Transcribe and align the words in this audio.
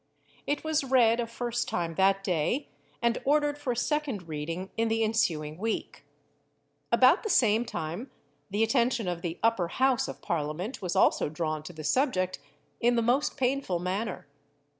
It 0.47 0.63
was 0.63 0.83
read 0.83 1.19
a 1.19 1.27
first 1.27 1.67
time 1.69 1.93
that 1.93 2.23
day, 2.23 2.69
and 3.03 3.21
ordered 3.23 3.59
for 3.59 3.71
a 3.73 3.77
second 3.77 4.27
reading 4.27 4.71
in 4.75 4.87
the 4.87 5.03
ensuing 5.03 5.59
week. 5.59 6.05
About 6.91 7.21
the 7.21 7.29
same 7.29 7.65
time, 7.65 8.09
the 8.49 8.63
attention 8.63 9.07
of 9.07 9.21
the 9.21 9.37
Upper 9.43 9.67
House 9.67 10.07
of 10.07 10.19
Parliament 10.19 10.81
was 10.81 10.95
also 10.95 11.29
drawn 11.29 11.61
to 11.61 11.73
the 11.73 11.83
subject 11.83 12.39
in 12.79 12.95
the 12.95 13.03
most 13.03 13.37
painful 13.37 13.77
manner. 13.77 14.27